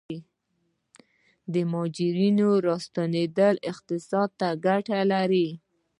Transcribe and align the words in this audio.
د 1.53 1.55
مهاجرینو 1.71 2.49
راستنیدل 2.67 3.55
اقتصاد 3.71 4.29
ته 4.39 4.47
ګټه 4.65 4.99
لري؟ 5.11 5.47